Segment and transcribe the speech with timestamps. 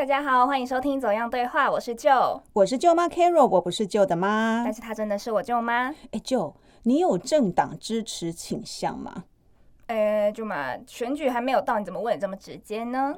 [0.00, 2.10] 大家好，欢迎收听《走样对话》，我是舅，
[2.54, 5.94] 我是舅妈 Carol，我不是舅的妈，但是她真的是我舅妈。
[6.12, 9.24] 哎，舅，你有政党支持倾向吗？
[9.88, 13.14] 哎，舅妈，选举还没有到，你怎么问的这么直接呢？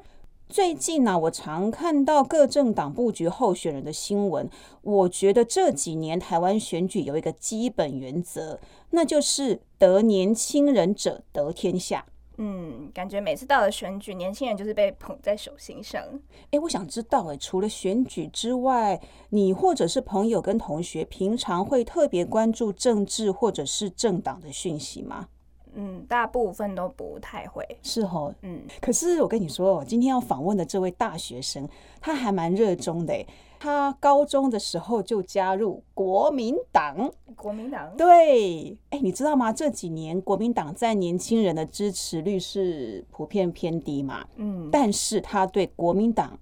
[0.49, 4.51] 最近呢，我常看到各政党布局候选人的新闻。
[4.83, 8.59] 我觉得这几年台湾选举有一个基本原则，
[8.91, 12.05] 那就是得年轻人者得天下。
[12.45, 16.03] 嗯，感觉每次到了选举，年轻人就是被捧在手心上。
[16.51, 25.29] 哎，我想知道，哎，除了选举之外，你或者是朋友跟同学，平常会特别关注政治或者是政党的讯息吗？
[25.75, 31.69] 嗯，大部分都不太会，是哦，嗯，可是我跟你说，今天要访问的这位大学生，
[32.01, 33.15] 他还蛮热衷的。
[33.63, 39.53] 他高中的时候就加入国民党，国民党对，哎，你知道吗？
[39.53, 46.37] 这几年国民党在年轻人的支持率是普遍偏低嘛，嗯，但是他对国民党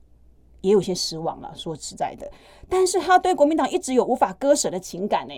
[0.62, 1.52] 也有些失望了。
[1.54, 2.26] 说实在的，
[2.70, 5.34] 但是他对国民党一直有无法割舍的情感呢。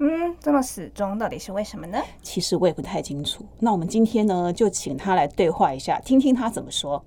[0.00, 2.02] 嗯，这么始终到底是为什么呢？
[2.22, 3.44] 其实我也不太清楚。
[3.60, 7.04] 那我们今天呢，就请他来对话一下，听听他怎么说。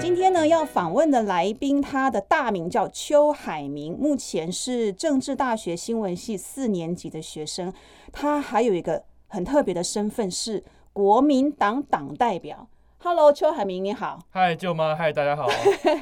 [0.00, 7.72] 今天呢，要访问的来宾，他的大名叫邱海明，目前是政治大学新闻系四年级的学生。
[8.10, 10.64] 他还有一个很特别的身份是。
[10.92, 12.66] 国民党党代表
[12.98, 14.18] ，Hello，邱海明，你好。
[14.30, 15.46] 嗨，舅妈，嗨，大家好。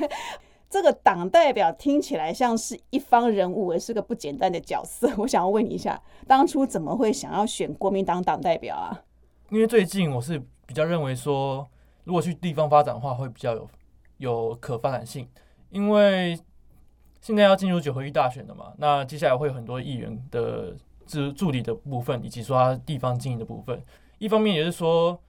[0.70, 5.12] 这个党代表听起来像是一方人物，也是个不简单的角色。
[5.18, 9.02] 我想要问你一下，当初怎么会想要选国民党党代表啊？
[9.50, 11.68] 因为最近我是比较认为说，
[12.04, 13.68] 如果去地方发展的话，会比较有
[14.18, 15.28] 有可发展性。
[15.70, 16.38] 因为
[17.20, 20.74] 现在要进入九合一大选的嘛，那接下来会有很多议员的
[21.06, 23.82] 助助理的部分，以及说他地方经营的部分。
[24.18, 25.20] 一方面也是说，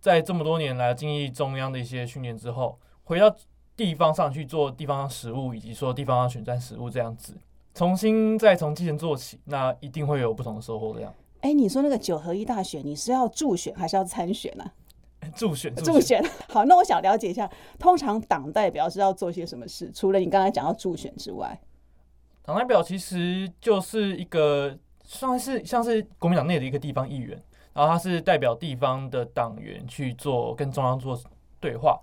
[0.00, 3.34] 在这么多年来经历中央的一些训练之后，回到
[3.76, 7.34] 地方上去做地方实务，以及说地方选战实务这样子，
[7.72, 10.92] 重新再从基层做起，那一定会有不同的收获。
[10.92, 14.70] 这样，哎，你说那个九合一大选，你是要助选还是要参选呢？
[15.34, 16.22] 助选，助选。
[16.48, 19.90] 好，那我想了解一下，通常党代表是要做些什么事？
[19.92, 21.60] 除了你刚才讲到助选之外，
[22.42, 27.42] 党代表其实就是一个算是像是国民党内的一个地方议员。
[27.72, 31.18] 然后他是代表地方的党员去做跟中央做
[31.60, 31.96] 对话。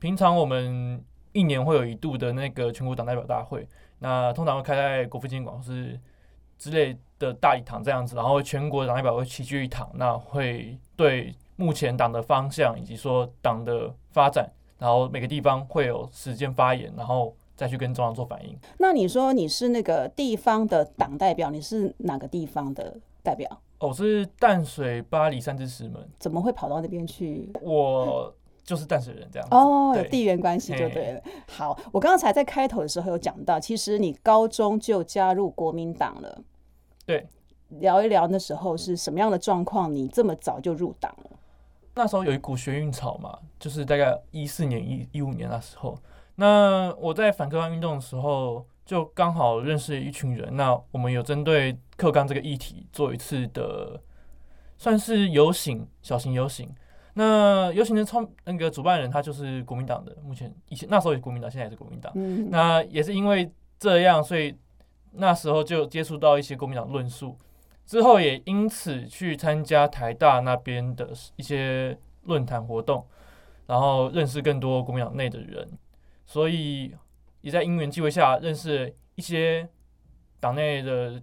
[0.00, 3.66] 平常我们一年会有一度的那个全国党代表大会，
[4.00, 5.98] 那通常会开在国父纪念馆或是
[6.58, 18.56] 之类的大礼堂这样子，然后全国党代表会齐聚一堂，那会对目前党的方向以及说党的发展，然后每个地方会有时间发言，然后再去跟中央做反应。
[18.78, 23.48] 那你说你是那个地方的党代表，你是哪个地方的代表？
[23.78, 27.50] 我是淡水巴黎三支石门，怎么会跑到那边去？
[27.60, 31.22] 我就是淡水人，这样哦，有地缘关系就对了。
[31.48, 36.42] 好，我刚才在开头的时候有讲到，其实你高中就加入国民党了。
[37.04, 37.26] 对，
[37.68, 39.94] 聊一聊那时候是什么样的状况？
[39.94, 41.30] 你这么早就入党了？
[41.94, 45.98] 那时候有一股学运潮嘛，就是大概一四年、一一五年那时候。
[46.36, 48.66] 那我在反科班运动的时候。
[48.86, 53.98] 就刚好认识一群人，那我们有针对课纲这个议题做一次的，
[54.76, 56.68] 算是游行，小型游行。
[57.14, 62.12] 那游行的创那个主办人他就是国民党的，目前以前那时候也是国民党，现在也是国民党。
[62.14, 62.50] 嗯。
[62.50, 64.54] 那也是因为这样，所以
[65.12, 67.38] 那时候就接触到一些国民党论述，
[67.86, 73.06] 之后也因此去参加台大那边的一些论坛活动，
[73.66, 75.68] 然后认识更多国民党内的人，
[76.26, 76.94] 所以。
[77.44, 79.68] 也在因缘机会下认识一些
[80.40, 81.20] 党内的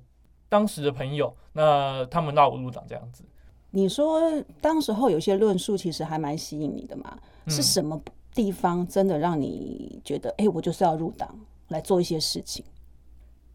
[0.47, 3.23] 当时的朋友，那他们拉我入党这样子。
[3.71, 4.21] 你说
[4.61, 7.17] 当时候有些论述其实还蛮吸引你的嘛？
[7.47, 7.99] 是什么
[8.35, 11.35] 地方真的让你觉得，哎，我就是要入党
[11.69, 12.63] 来做一些事情？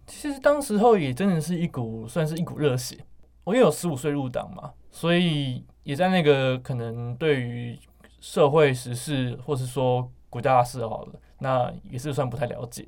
[0.06, 2.96] 其实当时候也真的是一股算是一股热血。
[3.44, 7.78] 我也有十五岁入党嘛，所以也在那个可能对于
[8.20, 11.12] 社会时事或是说国家大事好了。
[11.38, 12.86] 那也是算不太了解，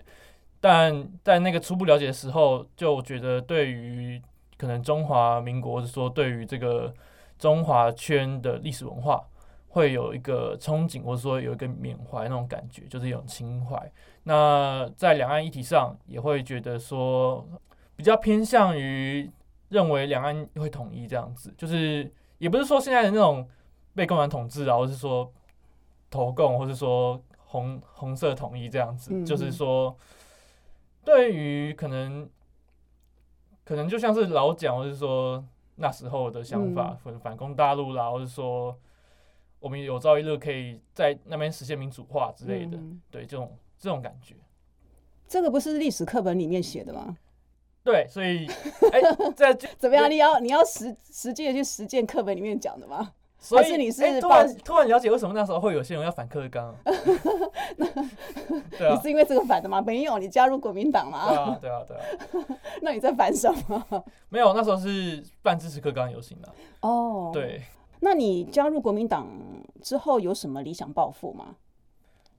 [0.58, 4.20] 但在那个初步了解的时候，就觉得对于
[4.56, 6.92] 可能中华民国，或者说对于这个
[7.38, 9.22] 中华圈的历史文化，
[9.68, 13.92] 会有一个憧憬，或者说有一个缅怀那种感觉，就是一种情怀。
[14.28, 17.48] 那在两岸议题上，也会觉得说
[17.96, 19.30] 比较偏向于
[19.70, 23.48] 认为两岸会统一这样子，就是也不是说现在的那种
[23.94, 25.32] 被共产统治啊，或是说
[26.10, 27.18] 投共，或是说。
[27.50, 29.96] 红红色统一这样子，就是说，
[31.02, 32.28] 对于可能
[33.64, 35.42] 可能就像是老蒋，或是说
[35.76, 38.78] 那时候的想法，反反攻大陆啦，或是说
[39.60, 43.00] 我们有朝一日可以在那边实现民主化之类的，嗯。
[43.10, 44.34] 对这种这种感觉。
[45.26, 47.16] 这个不是历史课本里面写的吗？
[47.84, 48.46] 对，所以
[48.92, 49.00] 哎，
[49.34, 50.10] 在这 怎么样？
[50.10, 53.12] 你要你要实实际的去实践课本里面讲的吗？
[53.40, 59.80] 所以是你是哎突然突然了解为什么那时候会有些人要反课纲， 对啊，你是因为这个反的吗？
[59.80, 61.18] 没有，你加入国民党对嘛？
[61.20, 62.02] 啊，对啊，对啊，
[62.82, 64.04] 那你在反什么？
[64.28, 67.30] 没有，那时候是办支持课纲游行的，哦，。
[67.32, 67.62] 对。
[68.00, 69.26] 那你加入国民党
[69.82, 71.56] 之后有什么理想抱负吗？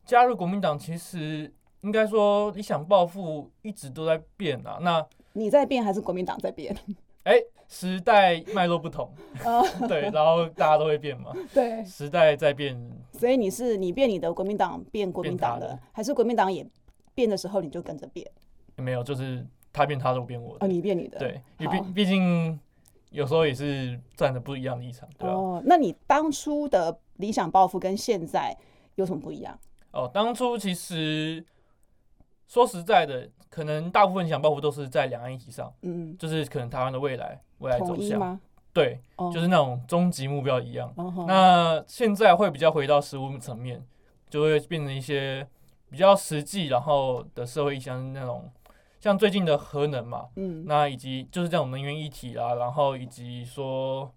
[0.09, 4.79] 加入国民党，其实应该说理想抱负一直都在变啊。
[4.81, 6.75] 那你在变还是国民党在变？
[7.25, 7.35] 哎、
[7.67, 9.13] 时代脉络不同，
[9.45, 12.75] 哦， 对，然后大家都会变嘛， 对，时代在变，
[13.11, 16.67] 所以你是你变你的，国民党变国民党的还是国民党也
[17.13, 18.27] 变的时候你就跟着变？
[18.77, 21.73] 没有，就是他变他的，我变我哦，的，你变你的，对，因好。
[21.73, 22.59] 为毕毕竟
[23.11, 28.57] 有时候也是站着不一样的立场，对吧、哦，那你当初的理想抱负跟现在
[28.95, 29.55] 有什么不一样？
[29.91, 31.43] 哦，当初其实
[32.47, 38.39] 说实在的，可能大部分理想报复都是在两岸议题上，嗯，就是可能台湾的未来未来走向？
[38.71, 40.93] 对，哦，就是那种终极目标一样。
[41.27, 43.83] 那现在会比较回到实物层面，
[44.29, 45.45] 就会变成一些
[45.89, 48.49] 比较实际，然后的社会意向那种，
[48.99, 54.13] 像最近的核能嘛，嗯那以及就是这种能源议题啦，然后以及说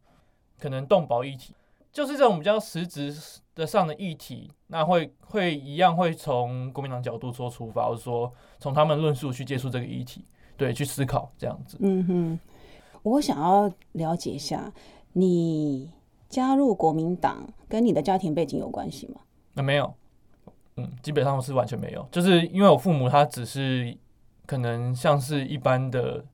[0.61, 1.55] 可能动保议题，
[1.91, 3.11] 就是这种比较实质
[3.55, 10.25] 的上的议题，那会会一样会从国民党角度做出发，或者说从他们论述去接触这个议题，
[10.57, 11.77] 对，去思考这样子。
[11.81, 12.41] 嗯哼，
[13.03, 14.73] 我想要了解一下，
[15.13, 15.91] 你
[16.29, 19.21] 加入国民党跟你的家庭背景有关系吗？
[19.55, 19.95] 那没有，
[20.77, 23.95] 嗯，基本上是完全没有，就是因为我父母他只是
[24.47, 26.25] 可能像是一般的，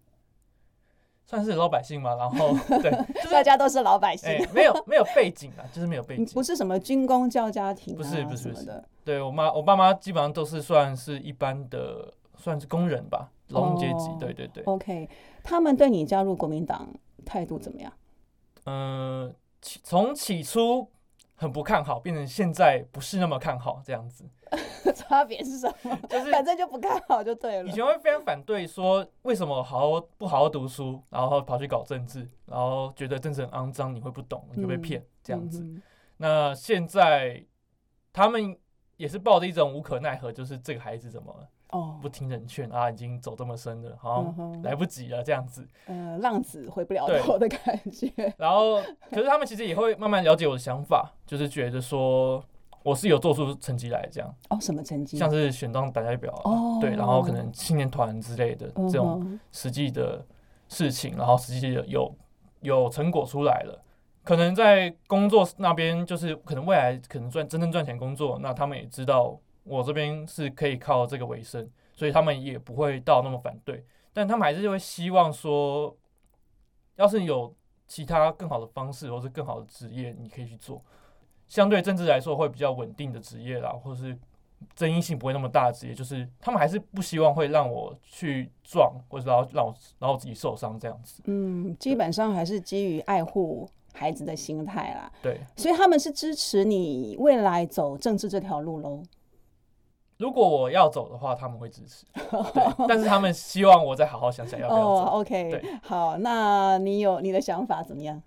[1.28, 8.64] 算是老百姓嘛，然后 对，就是大家都是老百姓，哎、没有没有背景啊， 就是没有背景，不是什么军工教家庭、啊，不是不是不是。
[8.64, 8.82] 的。
[9.04, 15.06] 对我妈我爸妈基本上都是算是一般的，算是工人吧，劳动阶级，哦对对对，OK，
[15.42, 16.88] 他们对你加入国民党
[17.26, 17.92] 态度怎么样？
[18.64, 20.88] 嗯、起从起初
[21.38, 24.28] 很不看好，变成现在不是那么看好这样子，
[24.92, 25.96] 差别是什么？
[26.10, 27.72] 就是反正就不看好就对了以。
[27.72, 35.62] 前会非常反对说，为什么好好不好好读书，然后跑去搞政治，然后觉得政治很肮脏，你会不懂，你会被骗、这样子。
[35.62, 35.80] 嗯
[36.20, 37.46] 那现在
[38.12, 38.58] 他们
[38.96, 45.66] 也是抱着一种无可奈何，就是这个孩子怎么哼哦不，听人劝啊，已经走这么深了，好来不及了这样子。
[45.86, 48.10] 呃，浪子回不了对头的感觉。
[48.38, 48.80] 然后，
[49.10, 52.42] 可是他们其实也会慢慢了解我的想法，就是觉得说
[52.82, 54.34] 我是有做出成绩来这样。
[54.48, 55.18] 哦，什么成绩？
[55.18, 60.24] 像是选当党代表啊，哦对，然后可能青年团之类的嗯这种哼实际的
[60.68, 62.14] 事情，然后实际的有
[62.60, 63.84] 有成果出来了。
[64.24, 69.38] 可能在工作那边，就是可能未来可能赚真正赚钱工作，那他们也知道
[69.68, 75.96] 我这边是可以靠这个为生，所以他们也不会到那么反对，但他们还是会希望说，
[76.96, 77.54] 要是有
[77.86, 80.82] 其他更好的方式，或是更好的职业，你可以去做。
[81.46, 84.18] 相对政治来说，会比较稳定的职业啦，或是
[84.74, 91.22] 争议性不会那么大的职业，就是他们还是不希望会让我去撞，或者然后让我然后自己受伤这样子。
[91.26, 99.02] 嗯，基本上还是基于爱护孩子的心态啦，对，所以他们是支持你未来走政治这条路喽。
[100.18, 104.88] 如果我要走的话，他们会支持， 对，但是他们希望我再好好想想要不要走。
[104.88, 108.20] 哦，OK，对好，那你有你的想法怎么样？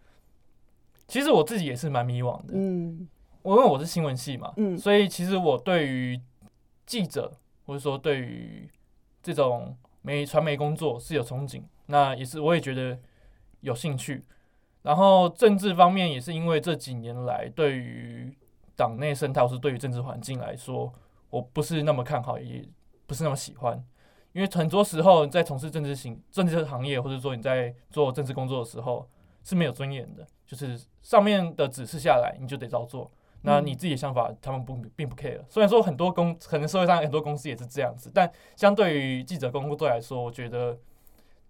[1.08, 3.08] 其实我自己也是蛮迷惘的，嗯
[3.42, 6.20] 我因为我是新闻系嘛，嗯所以其实我对于
[6.86, 7.32] 记者
[7.66, 8.70] 或者说对于
[9.22, 12.98] 这种媒传媒工作是有憧憬，那也是我也觉得
[13.60, 14.24] 有兴趣。
[14.84, 18.36] 然后政治方面也是因为这几年来对于
[18.76, 20.92] 党内生态或是对于政治环境来说，
[21.32, 22.64] 我不是那么看好，也
[23.08, 23.84] 不是那么喜欢。
[24.34, 29.10] 因为很多时候在从事政治行政治行业，或者说你在做政治工作的时候
[29.44, 33.12] 是没有尊严的，就是上面的指示下来你就得照做。
[33.42, 35.42] 那你自己的想法，他们不并不 care。
[35.50, 40.78] 虽然说很多公，可能社会上很多公司也是这样子，但相对于记者工作来说，我觉得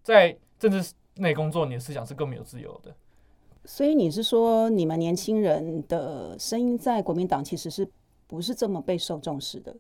[0.02, 2.96] 在政治内工作，你的思想是更没有自由的。
[3.66, 7.88] 所以你是说，你们年轻人的声音在国民党其实是
[8.32, 9.76] 不是这么备受重视的？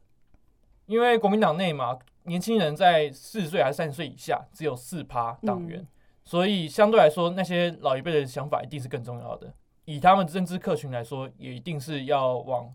[0.85, 5.87] 因为国民党内嘛，年轻人在四十岁还是三十岁以下，只有四趴党员，嗯
[6.25, 9.53] 所以相对来说，那些老一辈的想法一定是更重要的。
[9.85, 12.71] 以他们政治客群来说，也一定是要往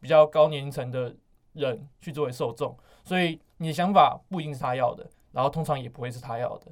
[0.00, 1.16] 比较高年龄层的
[1.54, 6.66] 人去作为受众，所以你的想法不一定是他要的，然后通常也不会是他要的。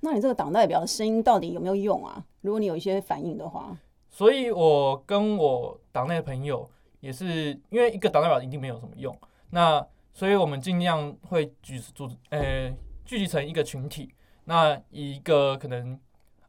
[0.00, 2.24] 那你这个党代表的声音到底有没有用啊？
[2.40, 3.76] 如果你有一些反应的话，
[4.08, 6.68] 所以我跟我党内的朋友
[7.06, 9.16] 也是，因为一个党代表一定没有什么用，
[9.50, 12.68] 那所以我们尽量会聚组呃
[13.04, 14.12] 聚集成一个群体，
[14.46, 15.96] 那以一个可能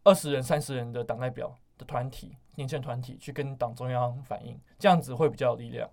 [0.03, 5.87] 二十人、三十人的党代表的团体，年轻人团体去跟党中央反映，这样子会比较有力量。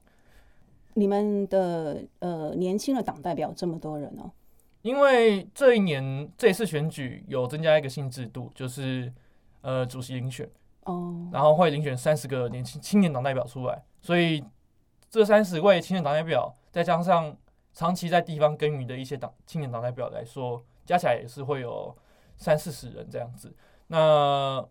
[0.94, 4.30] 你们的呃年轻的党代表这么多人哦，
[4.80, 9.12] 因为这一年这一次选举有增加一个新制度，就是
[9.60, 10.48] 呃主席遴选，
[10.84, 14.44] 哦，然后会遴选三十个年轻青年党代表出来，所以
[15.08, 17.34] 这三十位青年党代表再加上
[17.72, 21.96] 长期在地方耕耘的一些党青年党代表来说，加起来也是会有
[22.36, 23.50] 三四十人这样子。
[23.86, 24.62] 那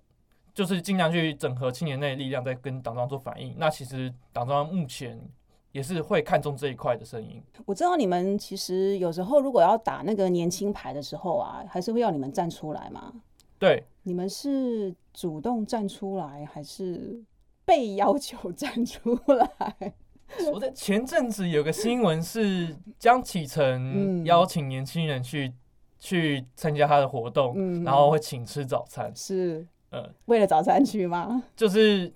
[0.53, 3.55] 就是尽量去整合青年内的力量，在跟党中央做反应。
[3.57, 5.19] 那其实党中央目前
[5.71, 7.41] 也是会看重这一块的声音。
[7.65, 13.11] 我知道你们其实有时候如果要打那个年轻牌的时候啊，还是会要你们站出来嘛。
[13.57, 17.19] 对，你们是主动站出来，还是
[17.65, 19.93] 被要求站出来？
[20.51, 25.53] 我在前阵子有个新闻是江启臣嗯邀请年轻人去
[25.99, 29.11] 去参加他的活动，嗯然后会请吃早餐。
[29.15, 31.43] 是呃，为了早餐去吗？
[31.55, 32.11] 就是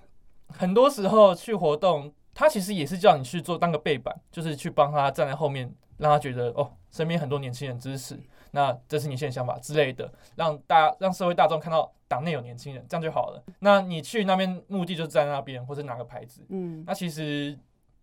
[0.48, 8.20] 很多时候去活动，他其实也是叫你去做当个背板，就是去帮他站在后面，让他觉得哦，身边很多年轻人支持，
[8.52, 13.44] 那这是你现在想法之类的，让大让社会大众看到党内有年轻人，这样就好了。
[13.60, 17.58] 那你去那边目的就是站在那边，或者拿个牌子，嗯，那其实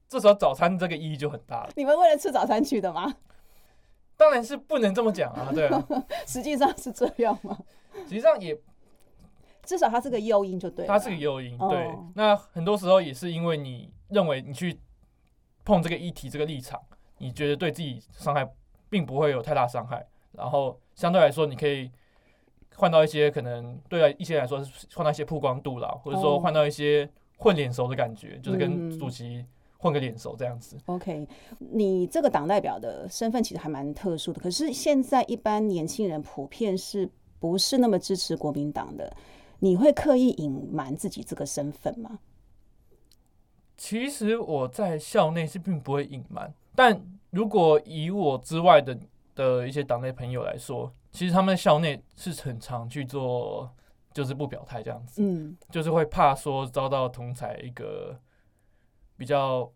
[0.09, 1.71] 这时候早餐这个意义就很大了。
[1.77, 3.15] 你们为了吃早餐去的吗？
[4.17, 5.85] 当然是不能这么讲啊，对啊，
[6.25, 7.59] 实际上是这样吗？
[8.05, 8.57] 实际上也
[9.65, 10.89] 至少它是个诱因就对了。
[10.89, 12.07] 它是个诱因，对哦。
[12.15, 14.79] 那很多时候也是因为你认为你去
[15.65, 16.81] 碰这个议题、这个立场，
[17.19, 18.49] 你觉得对自己伤害
[18.89, 21.91] 并不会有太大伤害，然后相对来说你可以
[22.75, 29.45] 换到一些可能对一些人来说是换到一些曝光度啦，或者说哦换到一些混脸熟的感觉，就是跟嗯主席
[29.79, 30.77] 混个脸熟这样子。
[30.87, 31.27] OK，
[31.59, 39.15] 你这个党代表的身份其实还蛮特殊的，可是现在一般年轻人普遍是不是那么支持国民党的？
[39.61, 42.19] 你会刻意隐瞒自己这个身份吗？
[43.77, 47.01] 其实我在校内是并不会隐瞒，但
[47.31, 48.99] 如果以我之外的
[49.35, 53.73] 的一些党内朋友来说，其实他们校内是很常去做，
[54.13, 58.19] 就是不表态这样子，嗯就是会怕说遭到同才一个
[59.17, 59.71] 比较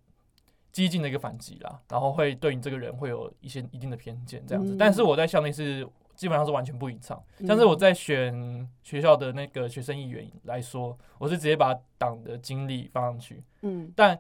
[0.71, 4.75] 激进的一个反击啦，然后会对你这个人会有一些一定的偏见这样子。
[4.75, 13.43] 嗯但是我在校内是基本上是完全不隐藏，嗯像是我在选学校的那个学生议员来说，我是直接把党的经历放上去。
[13.63, 14.19] 嗯但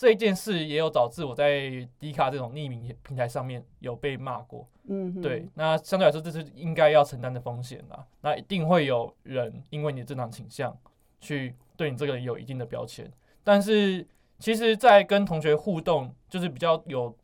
[0.00, 4.66] 这一件事也有导致我在迪卡这种匿名平台上面有被骂过。
[4.88, 8.06] 嗯，对，那相对来说这是应该要承担的风险啦。
[8.22, 10.74] 那一定会有人因为你的正常倾向，
[11.20, 13.12] 去对你这个人有一定的标签。
[13.44, 14.06] 但是
[14.38, 17.14] 其实，在跟同学互动，就是比较有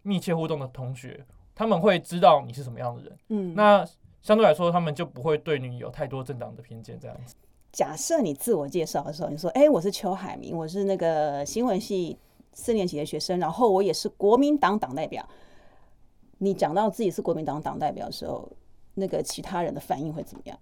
[0.00, 1.22] 密切互动的同学，
[1.54, 3.18] 他们会知道你是什么样的人。
[3.28, 3.86] 嗯，那
[4.22, 7.34] 相对来说，他们就不会对你有太多政党的偏见，这样子。
[7.72, 12.18] 假设你自我介绍的时候，你说：“哎、我是邱海明，我是那个新闻系
[12.52, 15.26] 四年级的学生，然后我也是国民党党代表。”
[16.38, 18.50] 你讲到自己是国民党党代表的时候，
[18.94, 20.58] 那个其他人的反应会怎么样？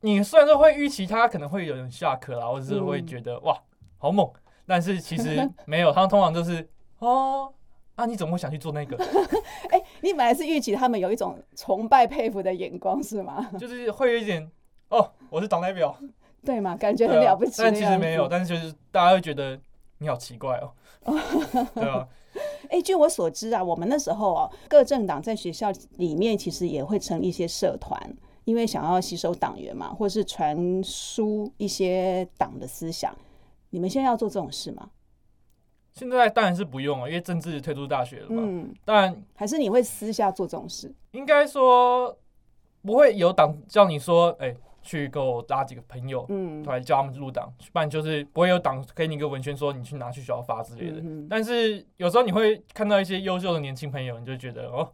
[0.00, 3.58] 你虽然说会预期他可能会有人下课啦，或者是会嗯觉得、哇
[3.96, 4.30] 好猛，
[4.66, 6.68] 但是其实没有，他们通常就是
[6.98, 7.50] 哦
[7.94, 8.96] 啊你怎么会想去做那个？
[9.70, 13.50] 哎、你本来是预期他们有一种崇拜佩服的眼光是吗？
[13.58, 14.50] 就是会有一点
[14.90, 15.92] 哦我是党代表，
[16.44, 16.76] 对嘛？
[16.76, 18.28] 感觉很了不起、但其实没有，。
[18.28, 19.58] 但是就是大家会觉得
[19.98, 20.70] 你好奇怪哦，
[21.74, 22.06] 对啊，
[22.70, 28.00] 哎、据我所知啊，我们那时候哦，各政党在学校里面其实也会成立一些社团，
[28.44, 33.12] 因为想要吸收党员嘛，或是传输一些党的思想。
[33.70, 34.88] 你们现在要做这种事吗？
[35.94, 40.94] 现在当然是不用了，因为政治退出大学了嘛，嗯，但还是你会私下做这种事？
[41.10, 42.16] 应该说
[42.82, 46.24] 不会有党叫你说哎、去跟我拉几个朋友。
[46.28, 51.00] 嗯，来叫他们入党，不然就是不会有党给你一个文宣说你去拿去学校发之类的。
[51.00, 54.92] 嗯但是有时候你会看到一些优秀的年轻朋友，你就觉得哦，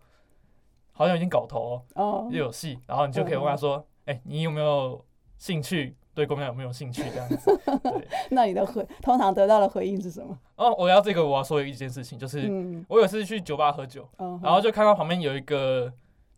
[0.93, 5.05] 好像已经搞头哦，哦又，有戏，然后你就可以问他说，哎、你有没有
[5.37, 5.97] 兴趣？
[6.13, 7.05] 对公民党有没有兴趣？
[7.11, 7.61] 这样子。
[8.31, 10.37] 那你的回通常得到的回应是什么？
[10.57, 15.91] 哦，我要这个，我要说一件事情，就是、嗯，我有次去酒吧喝酒，哦然后就看到旁边有一个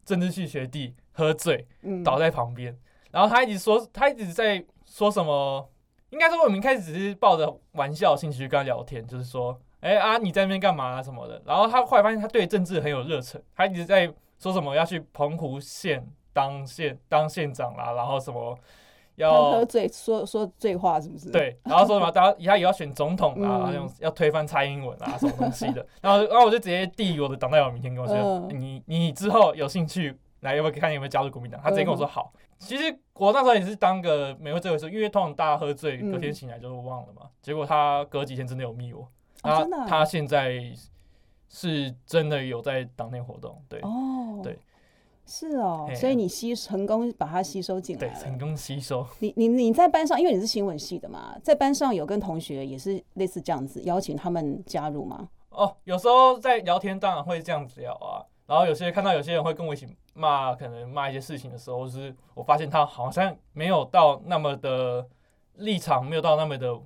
[0.05, 2.77] 政治系学弟喝醉嗯倒在旁边，
[3.13, 5.69] 然后他一直说，他一直在说什么？
[6.11, 11.41] 应该说我们一开始只是抱着玩笑兴趣去跟他聊天，就是说，哎、啊你在那边干嘛啊什么的。
[11.47, 18.55] 然后他后来发现他对政治很有热忱，他一直在说什么要去澎湖县当县当县长啦，然后什么
[19.17, 25.87] 他要喝醉说说醉话是不是？，对，然后说什么大家以后也要选总统啊，嗯要要推翻蔡英文啊，什么东西的。
[26.03, 31.61] 然后然后我就直接递我的党代表名片跟我说，嗯你你之后有兴趣来要不要看有没有加入国民党？
[31.61, 32.33] 他直接跟我嗯说好。
[32.59, 37.29] 其实我那时候也是当个没会这回事，因为通常大家喝醉嗯隔天醒来就忘了嘛。
[37.41, 39.09] 结果他隔几天真的有密我，
[39.41, 40.63] 啊他现在
[41.49, 44.59] 是真的有在党内活动，对哦，对，
[45.27, 48.15] 是哦，所以你吸成功把它吸收进来对，了。
[48.15, 49.07] 成功吸收。
[49.19, 55.29] 你你你在班上，因为你是新闻系的嘛，在班上有跟同学也是类似这样子邀请他们加入吗？
[55.51, 65.09] 哦，有时候在聊天当然会这样子聊啊，然后有些看到有些人会跟我一起骂，可能骂一些事情的时候，就是我发现他好像没有到那么的
[65.55, 66.79] 立场，没有到那么的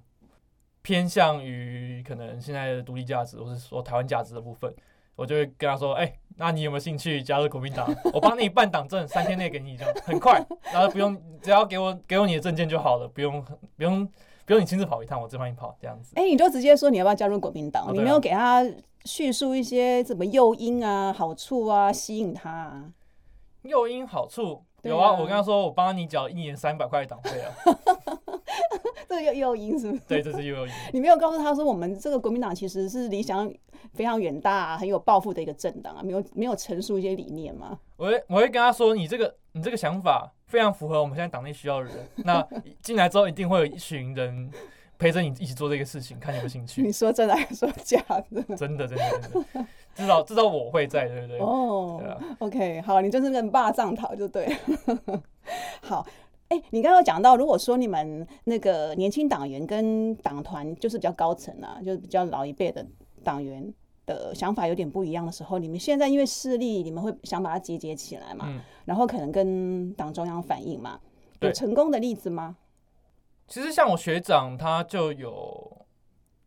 [0.82, 4.72] 偏向于可能现在的独立价值，或是说台湾价值的部分，
[5.16, 7.92] 我就会跟他说，哎、那你有没有兴趣加入国民党？
[8.14, 10.40] 我帮你办党证，三天内给你，这样很快，
[10.72, 13.44] 然后不用，只要给我给我你的证件就好了，不用
[13.76, 14.06] 不用
[14.44, 16.12] 不用你亲自跑一趟，我直接帮你跑，这样子。
[16.14, 18.64] 哎、你就直接说你要不要加入国民党，你没有给他
[19.06, 22.92] 叙述一些什么诱因啊、好处啊，吸引他、啊。
[23.62, 27.50] 诱因好处有啊，啊我跟他说我帮你缴一年三百块的党费啊，
[29.08, 30.02] 这个诱诱因是不是？
[30.06, 30.72] 对，这是诱因。
[30.92, 33.52] 你没有告诉他说，我们这个国民党其实是理想
[33.94, 37.78] 非常远大、啊、很有抱负的一个政党啊，没有没有陈述一些理念吗？
[37.96, 42.46] 我会我会跟他说，你这个你这个想法非常符合我们现在党内需要的人，那
[42.80, 44.50] 进来之后一定会有一群人
[44.98, 46.80] 陪着你一起做这个事情，看你有兴趣。
[46.84, 48.00] 你说真的还是说假
[48.30, 48.42] 的？
[48.56, 51.38] 真的真的真的，至少至少我会在，对不对？
[51.38, 55.22] 哦，OK，好，你就是跟霸藏讨就对了。
[55.82, 56.06] 好，
[56.48, 62.84] 哎、你刚刚有讲到，如果说你们那个年轻党员跟党团就是比较高层啊，就是比较老一辈的
[63.22, 63.72] 党员
[64.06, 68.46] 的想法有点不一样的时候，你们现在因为势力，你们会想把它集结起来嘛？
[68.48, 70.98] 嗯，然后可能跟党中央反映嘛？
[71.40, 72.56] 有成功的例子吗？
[73.46, 75.86] 其实像我学长他就有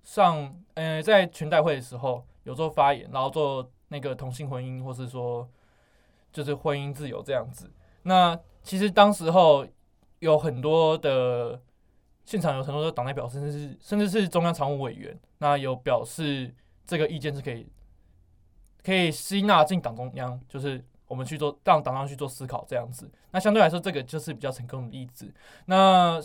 [0.03, 5.47] 上，呃，在全代会的时候有做发言，然后做那个同性婚姻，或是说
[6.31, 7.71] 就是婚姻自由这样子。
[8.03, 9.65] 那其实当时候
[10.19, 11.61] 有很多的
[12.25, 16.53] 现场有很多的党代表，甚至是甚至是中央常务委员，那有表示
[16.85, 17.71] 这个意见是可以
[18.83, 23.09] 可以吸纳进党中央，就是我们去做让党上去做思考这样子。
[23.31, 25.33] 那相对来说，这个就是比较成功的例子。
[25.65, 26.19] 那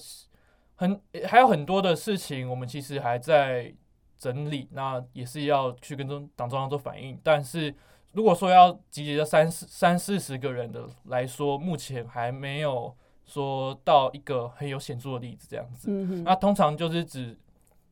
[0.76, 3.72] 很还有很多的事情，我们其实还在
[4.16, 7.18] 整理，那也是要去跟中党中央做反应。
[7.22, 7.74] 但是
[8.12, 15.88] 如果说要集结到三四三四十个人的来说，目前还没有说到一个很有显著的例子这样子。
[15.90, 17.38] 嗯，那通常就是指，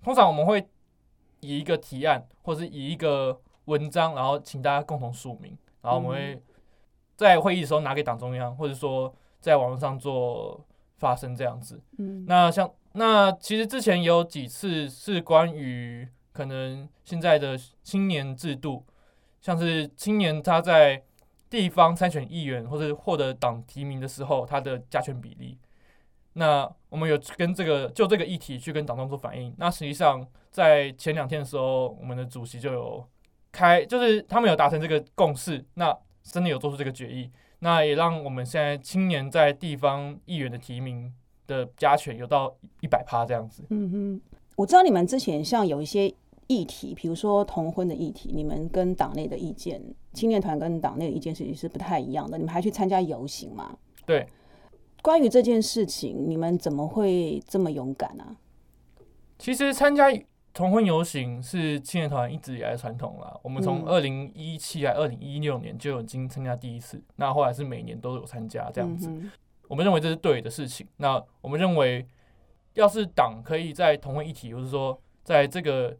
[0.02, 0.66] 通常我们会
[1.40, 6.42] 以一个提案，或是以一个文章，然后请大家共同署名，然后我们会
[7.16, 10.64] 在会议的时候拿给党中央，或者说在网络上做
[11.02, 11.82] 发生这样子。
[11.98, 18.86] 嗯那像那其实之前也有几次是关于可能现在的青年制度，
[19.40, 21.02] 像是青年他在
[21.50, 25.58] 地方参选议员或者获得党提名的时候，他的加权比例。
[26.34, 29.52] 那我们有跟这个就这个议题去跟党中做反应。
[29.58, 33.06] 那实际上在前两天的时候，我们的主席就有
[33.50, 37.30] 开，就是他们有达成这个共识，那真的有做出这个决议。
[37.64, 41.12] 那也让我们现在青年在地方议员的提名
[41.46, 43.62] 的加权有到一百趴这样子。
[43.70, 44.20] 嗯哼，
[44.56, 46.12] 我知道你们之前像有一些
[46.48, 49.80] 议题，比如说同婚的议题，你们跟党内的意见，
[50.12, 52.36] 青年团跟党内的意见其实是不太一样的。
[52.36, 53.78] 你们还去参加游行吗？
[54.04, 54.26] 对，
[55.00, 58.34] 关于这件事情，你们怎么会这么勇敢啊？
[59.38, 60.10] 其实参加
[60.52, 63.38] 同婚游行是青年团一直以来的传统啦。
[63.42, 69.08] 我们从嗯二零一七还二零一六年就已经参加第一次，那后来是每年都有参加这样子。
[69.08, 69.30] 嗯
[69.68, 70.86] 我们认为这是对的事情。
[70.98, 72.06] 那我们认为，
[72.74, 75.96] 要是党可以在同婚议题，或是说在这个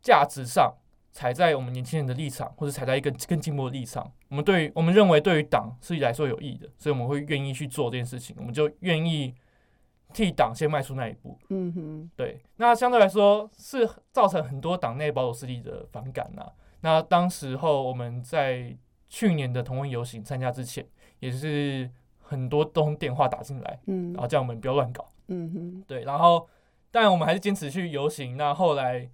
[0.00, 0.72] 价值上
[1.12, 9.34] 踩在我们年轻人的立场，或者踩在一个更进步的立场，我们对于我们认为对于党是来说有益的，所以我们会愿意去做这件事情，我们就愿意
[10.14, 11.36] 替党先迈出那一步。
[11.50, 16.50] 嗯哼，对，那相对来说是造成很多党内保守势力的反感呐、
[16.80, 18.74] 那当时候我们在
[19.08, 20.86] 去年的同文游行参加之前，
[21.18, 25.10] 也是很多通电话打进来，嗯然后叫我们不要乱搞。
[25.28, 26.48] 嗯哼，对，然后
[26.90, 28.36] 但我们还是坚持去游行。
[28.36, 29.10] 那后来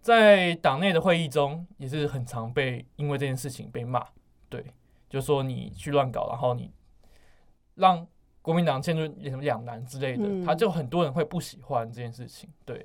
[0.00, 4.04] 在党内的会议中，也是很常被因为这件事情被骂。
[4.48, 4.64] 对，
[5.08, 6.72] 就说你去乱搞，然后你
[7.76, 8.06] 让
[8.42, 12.50] 国民党陷入什么两难之类的，嗯他就很多人会不喜欢这件事情。
[12.64, 12.84] 对，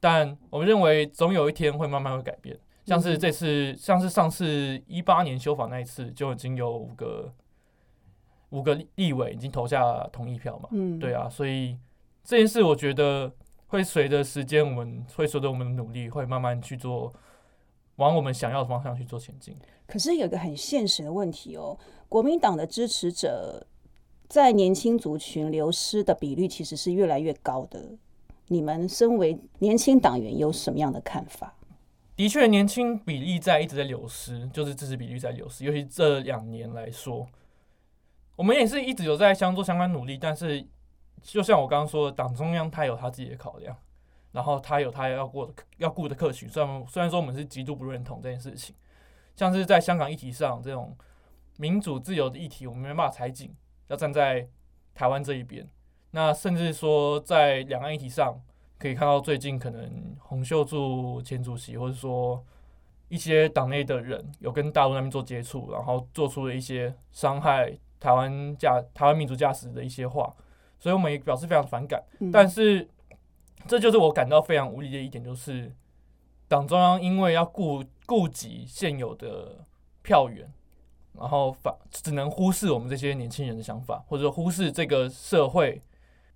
[0.00, 2.58] 但我们认为总有一天会慢慢会改变。
[2.86, 7.32] 像是嗯这次，像是上次一八年修法那一次，就已经有五个
[8.50, 11.78] 五个立立委已经投下同意票嘛，嗯，对啊，所以
[12.22, 13.32] 这件事我觉得
[13.68, 17.12] 会随着时间，我们会随着我们的努力，会慢慢去做，
[17.96, 19.56] 往我们想要的方向去做前进。
[19.86, 23.66] 可是有一个很现实的问题哦，国民党的支持者
[24.28, 27.90] 在年轻族群流失的比率其实是越来越高的。
[28.48, 31.54] 你们身为年轻党员有什么样的看法？
[32.16, 37.26] 的确，年轻比例在一直在流失，就是支持比率在流失，尤其这两年来说，
[38.36, 40.64] 我们也是一直有在相做相关努力，但是
[41.22, 43.76] 就像我刚刚说的，党中央他有他自己的考量，
[44.30, 48.74] 然后他有他要过的要顾的客群，虽然虽然说我们是极度不认同这件事情，
[49.34, 50.96] 像是在香港议题上这种
[51.56, 53.52] 民主自由的议题，我们没办法采紧，
[53.88, 54.48] 要站在
[54.94, 55.68] 台湾这一边。
[56.10, 58.40] 那甚至说在两岸议题上，
[58.78, 62.44] 可以看到最近可能洪秀柱前主席，或者说
[63.08, 70.32] 一些党内的人有跟大陆那边做接触，然后做出了一些伤害台湾驾台湾民族驾驶的一些话，
[70.78, 72.02] 所以我们也表示非常反感。
[72.20, 72.88] 嗯但是
[73.66, 75.74] 这就是我感到非常无力的一点，就是
[76.46, 79.64] 党中央因为要顾顾及现有的
[80.02, 80.52] 票源，
[81.18, 85.80] 然后反只能忽视我们这些年轻人的想法，或者说忽视这个社会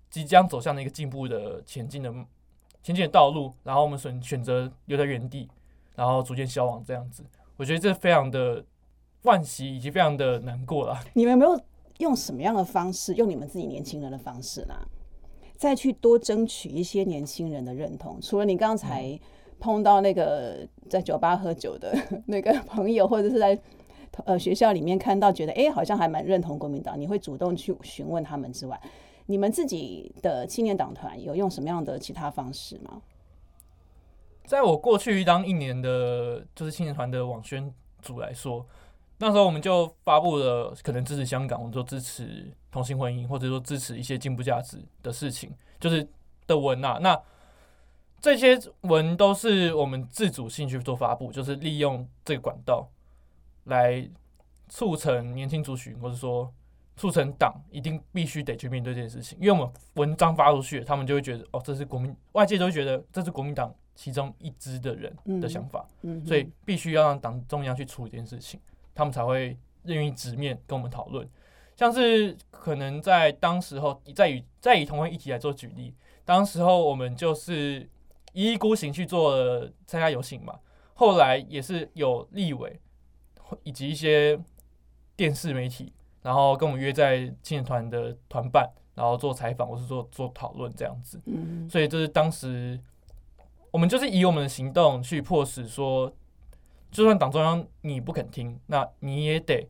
[0.09, 2.11] 即将走向的一个进步的前进的
[2.81, 5.49] 前进的道路，然后我们选选择留在原地，
[5.95, 7.23] 然后逐渐消亡这样子。
[7.57, 8.63] 我觉得这非常的
[9.23, 11.03] 惋惜，以及非常的难过啦。
[11.13, 11.59] 你们没有
[11.97, 14.87] 用什么样的方式，用你们自己年轻人的方式啦，
[15.57, 18.17] 再去多争取一些年轻人的认同？
[18.21, 19.19] 除了你刚才
[19.59, 21.93] 碰到那个在酒吧喝酒的
[22.27, 23.59] 那个朋友，或者是在
[24.25, 28.79] 呃学校里面看到觉得哎、诶好像还蛮认同国民党，你会主动去询问他们之外，
[29.25, 33.01] 你们自己的青年党团有用什么样的其他方式吗？
[34.45, 38.65] 在我过去当一年的就是青年团的网宣组来说，
[39.19, 46.07] 那时候我们就发布了可能支持香港，我们就支持同性婚姻，或者说支持一些进步价值的事情，就是
[46.47, 46.97] 的文啊。
[46.99, 47.21] 那
[48.19, 52.89] 这些文都是我们自主性去做发布，就是利用这个管道
[53.69, 54.07] 来
[54.67, 56.53] 促成年轻族群，或者说
[56.97, 59.37] 促成党一定必须得去面对这件事情。
[59.39, 65.87] 因为我们文章发出去，他们就会觉得哦，这是国民外界都会觉得这是国民党其中一支的人的想法，
[66.25, 68.59] 所以必须要让党中央去处理这件事情，
[68.93, 71.27] 他们才会愿意直面跟我们讨论。
[71.75, 77.89] 像是可能在当时候，再以再以同婚议题来做举例，当时候我们就是
[78.33, 80.59] 一意孤行去做参加游行嘛，
[80.93, 82.77] 后来也是有立委
[83.63, 84.39] 以及一些
[85.15, 91.19] 电视媒体，然后跟我们约在青年团的团办，然后做采访或是做做讨论这样子。
[91.25, 92.79] 嗯所以这是当时
[93.71, 96.11] 我们就是以我们的行动去迫使说，
[96.91, 99.67] 就算党中央你不肯听，那你也得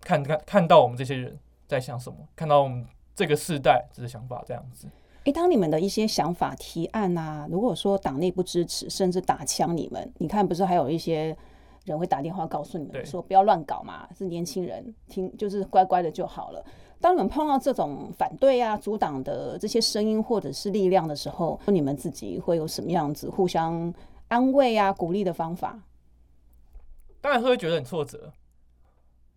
[0.00, 4.88] 看看看到我们这些人在想什么，看到我们这个世代这个想法这样子。
[5.24, 11.34] 诶，当你们的一些想法提案啊，如果说党内不支持，甚至打枪你们，你看不是还有一些
[11.84, 16.64] 人会打电话告诉你们说不要乱搞嘛，是年轻人听就是乖乖的就好了。
[17.00, 23.92] 当你们碰到这种反对啊、阻挡的这些声音或者是力量的时候，你们自己会有什么样子互相
[24.28, 25.78] 安慰啊、鼓励的方法？
[27.20, 28.32] 当然会觉得很挫折，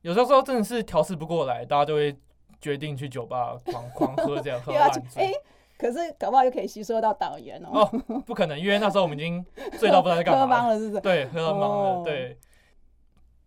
[0.02, 2.18] 有时候真的是调试不过来，大家就会
[2.62, 5.26] 决定去酒吧狂狂喝，这样 喝烂醉。
[5.26, 5.34] 诶，
[5.78, 9.46] 可是搞不好又可以吸收到党员哦，哦，不可能，因为那时候我们已经
[9.78, 10.74] 醉到不知道在干喝嘛了。
[10.74, 11.02] 懵了是不是？
[11.02, 12.04] 对，喝到懵哦了。
[12.04, 12.38] 对，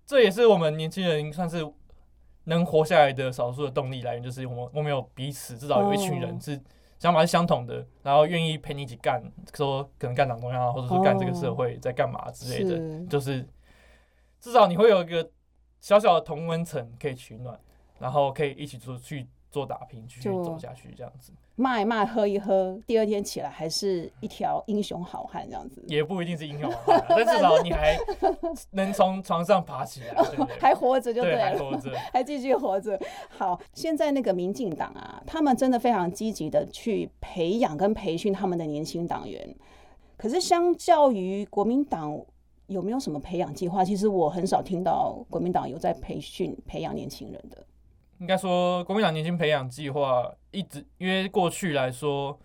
[0.06, 1.68] 这也是我们年轻人算是
[2.44, 6.60] 能活下来的少数的动力来源，就是我们我们有彼此，至少有一群哦人是
[6.98, 9.22] 想法是相同的，然后愿意陪你一起干，
[9.54, 13.46] 说可能干党中央啊，或者是干这个社会在干嘛之类的，是就是
[14.38, 15.28] 至少你会有一个
[15.80, 17.58] 小小的同温层可以取暖，
[17.98, 25.84] 然后可以一起出去做打拼，继续走下去这样子，骂一骂，喝一喝，第二天起来还是一条英雄好汉这样子。
[25.88, 27.98] 也不一定是英雄好汉啊，但至少你还
[28.70, 30.54] 能从床上爬起来，对不对？
[30.60, 31.98] 还活着就对，对了，还活着。
[32.12, 32.98] 还继续活着。
[33.28, 39.54] 好，现在那个民进党啊，他们真的非常积极的去培养跟培训他们的年轻党员。
[40.16, 42.20] 可是相较于国民党，
[42.66, 43.84] 有没有什么培养计划？
[43.84, 47.56] 其实我很少听到国民党有在培训培养年轻人的。
[48.20, 52.38] 应该说，国民党年轻培养计划一直，因为过去来说，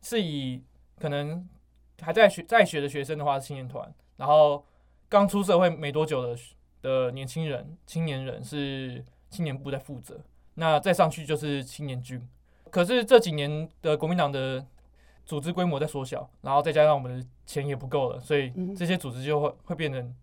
[0.00, 0.62] 是以
[0.98, 1.46] 可能
[2.00, 4.64] 还在学在学的学生的话是青年团，然后
[5.10, 6.36] 刚出社会没多久的
[6.80, 10.18] 的年轻人、青年人是青年部在负责，
[10.54, 12.26] 那再上去就是青年军。
[12.70, 14.64] 可是这几年的国民党的
[15.26, 20.14] 组织规模在缩小，然后再加上我们的钱也不够了，所以这些组织就会会变成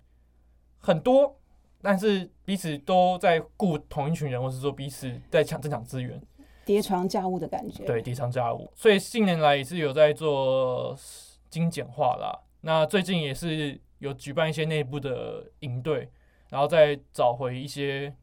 [0.79, 1.37] 很多，
[1.81, 6.21] 但是彼此都在顾同一群人，或是说彼此在抢争抢资源，
[6.65, 7.85] 叠床架屋的感觉。
[7.85, 8.71] 对，叠床架屋。
[8.75, 10.97] 所以近年来也是有在做
[11.49, 12.43] 精简化啦。
[12.61, 16.09] 那最近也是有举办一些内部的营队，
[16.49, 18.13] 然后再找回一些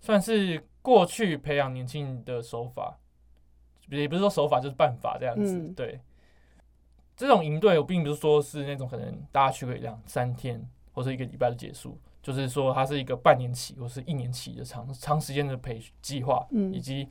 [0.00, 2.98] 算是过去培养年轻人的手法，
[3.88, 5.58] 也不是说手法，就是办法这样子。
[5.58, 6.00] 嗯对，
[7.16, 17.08] 这种营队我并不是说是那种可能大家去个两三天或者一个礼拜就结束，就是说它是一个半年期或是一年期的长长时间的培训计划，嗯以及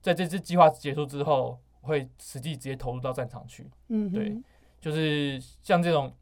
[0.00, 3.70] 在这次计划结束之后，会实际直接投入到战场去。
[3.88, 4.40] 嗯，对
[4.80, 6.12] 就是像这种，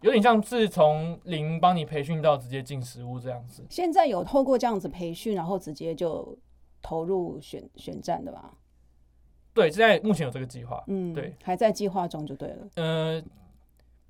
[0.00, 3.64] 有点像是从零帮你培训到直接进实物这样子。
[3.68, 6.36] 现在有透过这样子培训，然后直接就
[6.80, 8.54] 投入选选战的吧？
[9.52, 10.82] 对，现在目前有这个计划。
[10.88, 12.68] 嗯，对，还在计划中就对了。
[12.76, 13.22] 呃，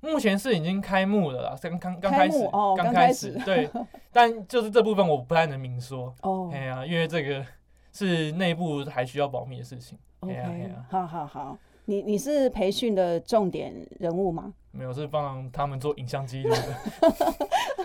[0.05, 3.69] 目前是已经开幕了啦，刚刚刚开始哦刚开始对，
[4.13, 6.13] 但就是这部分我不太能明说。
[6.21, 7.45] 哦哎呀，因为这个
[7.91, 9.97] 是内部还需要保密的事情。
[10.21, 11.57] 哎呀哎呀，好好好。
[11.87, 14.51] 你你是培训的重点人物吗？
[14.71, 16.75] 没有是帮他们做影像记录的。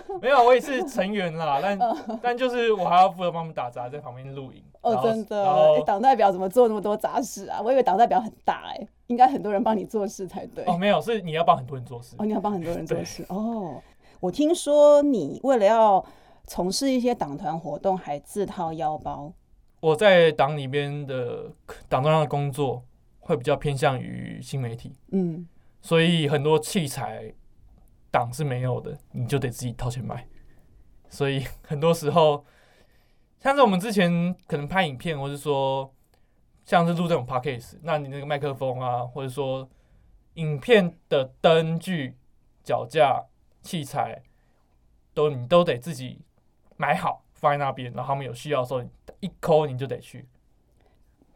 [0.19, 1.79] 没有，我也是成员啦， 但
[2.21, 4.63] 但就是我还要负责帮他们打杂，在旁边录影。
[4.81, 7.61] 哦，真的，然后诶党代表怎么做那么多杂事啊？
[7.61, 10.65] 我以为党代表很大哎、应该很多人帮你做事才对。
[10.65, 12.25] 哦，没有，是你要帮很多人做事哦，。
[12.25, 13.81] 你要帮很多人做事哦。
[14.19, 16.03] 我听说你为了要
[16.47, 19.31] 从事一些党团活动，还自掏腰包。
[19.79, 21.51] 我在党里边的
[21.89, 22.83] 党中央的工作
[23.19, 25.47] 会比较偏向于新媒体，嗯，
[25.81, 27.33] 所以很多器材
[28.11, 30.27] 党是没有的，你就得自己掏钱买。
[31.09, 32.45] 所以 很多时候，
[33.39, 35.93] 像是我们之前可能拍影片，或是说
[36.65, 39.69] 像是录这种 podcast，那你那个麦克风啊，或者说
[40.35, 42.17] 影片的灯具、
[42.63, 43.25] 脚架、
[43.61, 44.23] 器材，
[45.13, 46.21] 都你都得自己
[46.77, 50.27] 买好放在那边，然后他们有需要的时候，你一抠你就得去。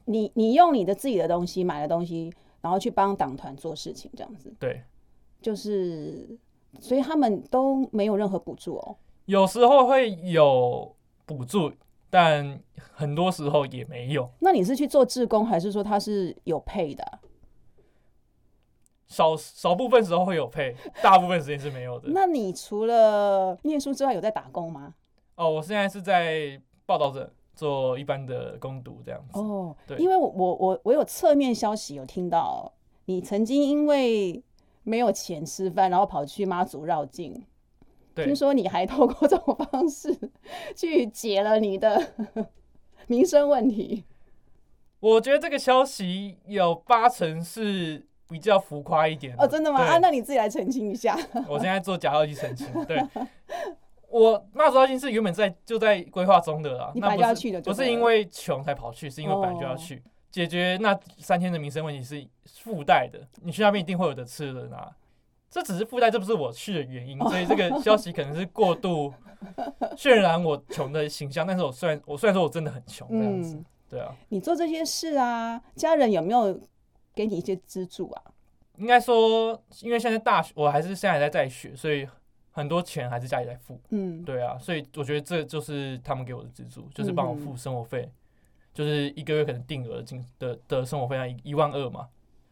[0.06, 4.84] 你你用你的自己的东西买的东西，然后去帮党团做事情，这样子对，
[5.42, 6.38] 就是，
[6.80, 8.96] 所以他们都没有任何补助哦。
[9.26, 11.72] 有时候会有补助，
[12.10, 12.60] 但
[12.94, 14.30] 很多时候也没有。
[14.40, 17.20] 那你是去做志工，还是说他是有配的啊、
[19.08, 22.10] 少少部分时候会有配， 大部分时间是没有的。
[22.12, 24.94] 那你除了念书之外，有在打工吗？
[25.36, 29.40] 哦，我现在是在报道者做一般的攻读这样子。
[29.40, 32.72] 哦，对因为我我我我有侧面消息有听到，
[33.06, 34.44] 你曾经因为
[34.86, 37.44] 没有钱吃饭，然后跑去妈祖绕境，
[38.14, 40.18] 对听，说你还透过这种方式
[40.76, 42.14] 去解了你的
[43.08, 44.06] 民生问题。
[45.02, 49.82] 我觉得这个消息有八成是比较浮夸一点哦，真的吗？
[49.82, 51.18] 啊，那你自己来澄清一下。
[51.50, 52.68] 我现在做假消息澄清。
[52.86, 53.04] 对，
[54.10, 60.02] 我妈祖绕境是原本在就在规划中的啦，你本来就要去的不是因为穷才跑去，是因为本来就要哦去。
[60.36, 62.28] 解决那三天的民生问题是
[62.62, 64.94] 附带的，你去那边一定会有的吃的拿，
[65.50, 69.14] 这只是附带，这不是我去的原因，所以这个消息可能是过度
[69.96, 71.48] 渲染我穷的形象。
[71.48, 76.60] 但是我虽然我虽然说我真的很穷这样子，嗯，对啊，你做这些事啊，家人有没有
[77.14, 78.22] 给你一些资助啊？
[78.76, 82.06] 应该说，因为现在大学我还是现在还在在学，所以
[82.52, 83.80] 很多钱还是家里在付。
[83.92, 88.12] 嗯，对啊，所以我觉得这就是他们给我的资助，就是帮我嗯付生活费，
[88.76, 92.08] 就是一个月可能定额进的的生活费要一一万二嘛，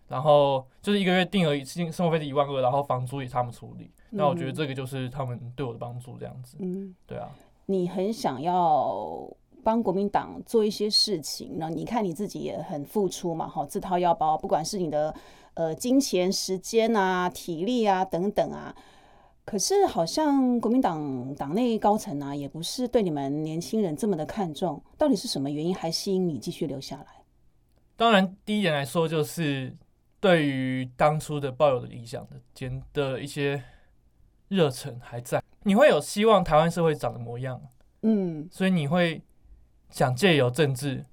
[0.07, 3.91] 然后就是一个月定额生生活费是一万二，然后房租也他们处理。
[4.09, 6.57] 那我觉得这个就是他们对我的帮助，这样子。
[6.61, 7.29] 嗯，对啊，
[7.65, 9.29] 你很想要
[9.63, 11.69] 帮国民党做一些事情那？
[11.69, 15.13] 你看你自己也很付出嘛，哈，自掏腰包，不管是你的
[15.55, 18.73] 呃金钱、时间啊、体力啊等等啊。
[19.45, 27.23] 可是好像国民党党内高层啊，也不是对你们年轻人这么的看重，到底是什么原因还吸引你继续留下来？
[27.95, 29.75] 当然第一点来说，就是
[30.19, 33.61] 对于当初的抱有的理想的间的一些
[34.47, 37.61] 热忱还在，你会有希望台湾社会长的模样。
[38.01, 39.21] 嗯所以你会
[39.89, 41.05] 想借由政治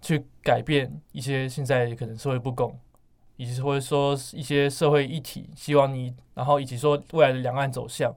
[0.00, 2.78] 去改变一些现在可能社会不公，
[3.36, 8.14] 以及或者说一些社会议题，希望你，然后以及说未来的两岸走向，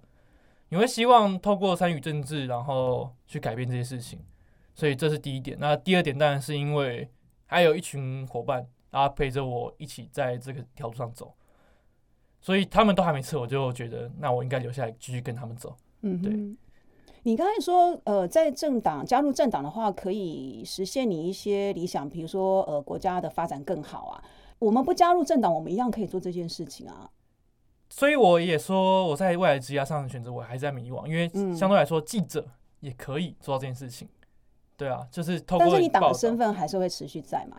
[0.69, 4.19] 你会希望透过参与政治，然后去改变这些事情。
[4.73, 5.57] 所以这是第一点。
[5.59, 7.09] 那第二点当然是因为
[7.47, 11.33] 还有一群伙伴，然后陪着我一起在这个条路上走，
[12.39, 15.75] 所以他们都还没撤，我就觉得那我应该留下来继续跟他们走。
[16.01, 16.33] 嗯对。
[17.23, 24.23] 你刚才说，呃，在政党加入政党的话，可以实现你一些理想，比如说，呃，国家的发展更好啊。
[24.59, 27.09] 我们不加入政党，我们一样可以做这件事情啊。
[27.89, 32.45] 所以我也说我在未来职业上的选择，我还是在迷惘，因为嗯相对来说，记者
[32.81, 34.07] 也可以做到这件事情。
[34.77, 37.57] 对啊，就是透过但是你党的身份还是会持续在嘛？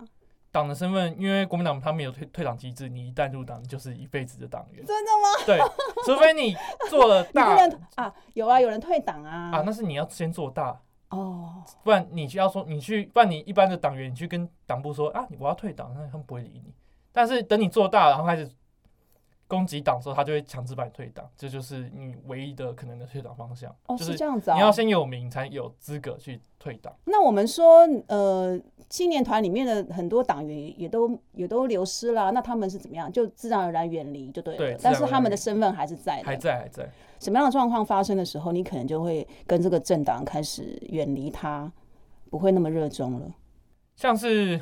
[0.52, 4.84] 党的身份，因为国民党他们有退退党机制，你一旦入党，就是一辈子的党员。
[4.84, 5.44] 真的吗？
[5.46, 5.58] 对，
[6.04, 6.56] 除非你
[6.88, 7.56] 做了大
[7.96, 9.50] 啊，有啊，有人退党啊。
[9.52, 16.72] 啊，那是你要先做大，哦，不然你就要说你去，不然你一般的党员，你去跟党部说啊，我要退党，那他们不会理你。
[17.12, 18.48] 但是等你做大，然后开始
[19.46, 23.74] 攻击党的时候，他就会强制把你退党，这就是你唯一的可能的退党方向。
[23.86, 24.54] 哦，就是这样子啊。
[24.54, 26.94] 你要先有名，才有资格去退党。
[27.04, 33.10] 那我们说，呃，青年团里面的很多党员也都也都流失了，那他们是怎么样？
[33.10, 34.58] 就自然而然远离就对了。
[34.58, 36.24] 对但是他们的身份还是在的。
[36.24, 36.88] 还在，还在。
[37.18, 41.70] 什么样的状况发生的时候，你可能就会跟这个政党开始远离他，
[42.30, 43.26] 不会那么热衷了。
[43.96, 44.58] 像是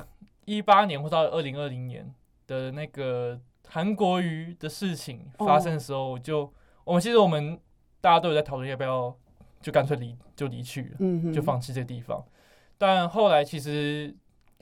[0.46, 2.12] 一八年或到二零二零年
[2.48, 7.56] 的那个韩国瑜的事情发生的时候，我就我们其实我们
[8.00, 9.16] 大家都有在讨论要不要
[9.60, 12.24] 就干脆离就离去了，嗯，就放弃这个地方。
[12.76, 14.16] 但后来其实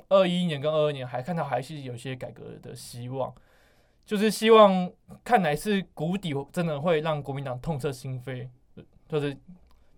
[0.09, 3.33] 二一年跟二二年还看到还是有些改革的希望，
[4.05, 4.91] 就是希望
[5.23, 8.49] 看来是谷底真的会让国民党痛彻心扉，
[9.09, 9.37] 就是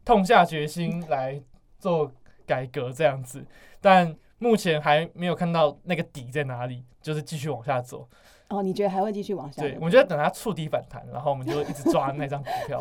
[0.05, 1.40] 痛下决心来
[1.79, 2.12] 做
[2.46, 3.46] 改革这样子。
[3.81, 8.09] 但目前还没有看到那个底在哪里，就是继续往下走。
[8.48, 9.61] 哦，你觉得还会继续往下？
[9.61, 12.81] 对，我觉得等它触底反弹，然后我们就一直抓那张股票。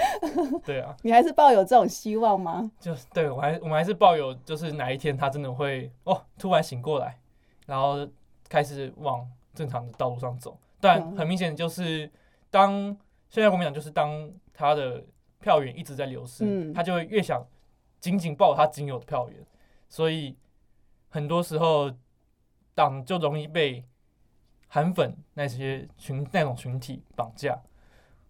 [0.64, 2.70] 对啊，你还是抱有这种希望吗？
[2.80, 7.18] 就是对我还我们还是抱有，就是哪一天它真的会哦突然醒过来，
[7.66, 8.08] 然后
[8.48, 10.56] 开始往正常的道路上走。
[10.80, 12.10] 但嗯很明显就是，
[12.50, 12.96] 当
[13.28, 15.04] 现在国民党就是当他的
[15.40, 17.46] 票源一直在流失，嗯他就会越想
[18.00, 19.38] 紧紧抱他仅有的票源，
[19.90, 20.34] 所以
[21.14, 21.92] 很多时候
[22.74, 23.84] 党就容易被
[24.66, 27.56] 韩粉那些群那种群体绑架，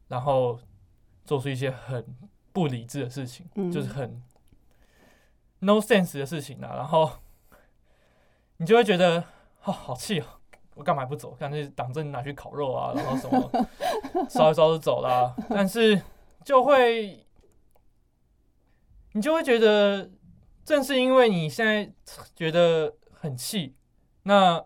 [0.09, 0.61] 然后
[1.25, 2.05] 做出一些很
[2.53, 4.23] 不理智的事情，嗯就是很
[5.61, 7.11] no sense 的事情啊，然后
[8.59, 9.25] 你就会觉得
[9.63, 10.27] 哦好气哦，
[10.75, 11.31] 我干嘛不走？
[11.31, 13.51] 干脆党政拿去烤肉啊，然后什么
[14.29, 16.03] 烧一烧就走啦、但是
[16.45, 17.27] 就会
[19.13, 20.11] 你就会觉得，
[20.65, 21.93] 正是因为你现在
[22.35, 23.75] 觉得很气，
[24.23, 24.65] 那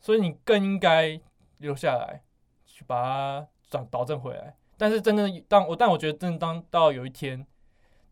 [0.00, 1.18] 所以你更应该
[1.58, 2.22] 留下来，
[2.66, 4.56] 去把它转导正回来。
[4.76, 7.46] 但是真的当我，但我觉得真的当到有一天，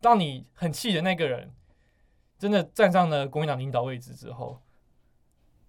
[0.01, 1.53] 当你很气的那个人
[2.38, 4.59] 真的站上了国民党领导位置之后，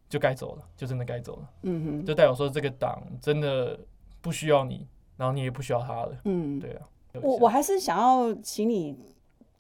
[0.08, 3.78] 就该走了，就真的该走了，嗯哼，就代表说这个党真的
[4.22, 6.22] 不需要你，然后你也不需要他了。
[6.26, 6.88] 嗯，对啊，
[7.22, 9.13] 我我还是想要请你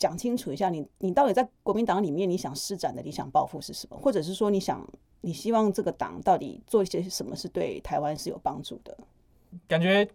[0.04, 4.86] 讲清楚一下你，你到底在国民党里面你想施展的理想抱负是什么，或者是说你想
[5.22, 8.98] 你希望这个党到底做一些什么是对台湾是有帮助的？
[9.66, 10.06] 感觉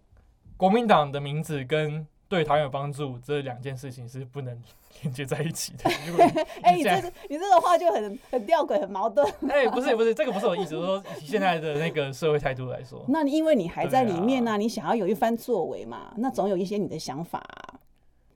[0.59, 4.63] 国民党的名字跟对台湾有帮助这两件事情是不能
[5.01, 5.85] 连接在一起的。
[6.61, 9.27] 哎、你这样这个你这个话就很很吊诡，很矛盾。
[9.49, 17.78] 哎、不是不是，这个不是我意思，我说以现在的那个社会态度来说， 那你因为你还在里面呢、你想要有一番作为嘛，那总有一些你的想法啊、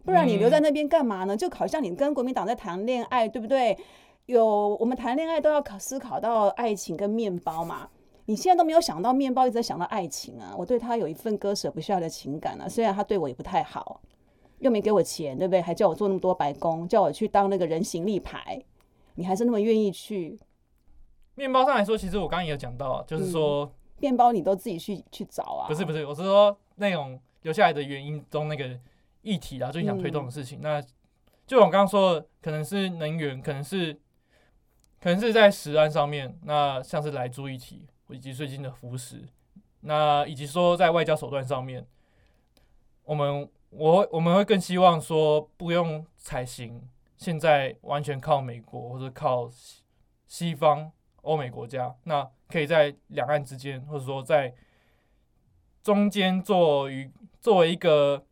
[0.05, 1.37] 不然你留在那边干嘛呢？
[1.37, 3.77] 就好像你跟国民党在谈恋爱，对不对？
[4.27, 7.89] 有我们谈恋爱都要考思考到爱情跟面包嘛。
[8.27, 10.55] 你现在都没有想到面包，一直在想到爱情啊！
[10.57, 14.01] 我对他有一份割舍不下的情感啊，虽然他对我也不太好，
[14.61, 15.61] 又没给我钱，对不对？
[15.61, 18.63] 还叫我做那么多白工，叫我去当那个人形立牌，
[19.17, 20.39] 你还是那么愿意去
[21.35, 25.67] 面包上来说，其实我刚刚也有讲到啊，就是说、面包，你都自己去去找啊？
[25.67, 28.71] 不是不是，我是说那种留下来的原因中那个
[29.23, 30.61] 议题啊，最想推动的事情。
[30.61, 30.83] 那
[31.47, 33.95] 就我刚刚说的，可能是能源，可能是
[35.01, 39.29] 可能是在食安上面，那像是来租议题，以及最近的服食，
[39.81, 41.87] 那以及说在外交手段上面，
[43.05, 49.83] 我们我我们会更希望说不用采行现在完全靠美国或者靠西
[50.27, 50.91] 西方
[51.23, 54.55] 欧美国家，那可以在两岸之间，或者说在
[55.83, 58.25] 中间做于作为一个